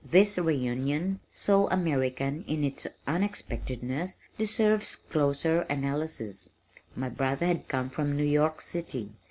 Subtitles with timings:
[0.03, 6.49] This reunion, so American in its unexpectedness, deserves closer analysis.
[6.95, 9.11] My brother had come from New York City.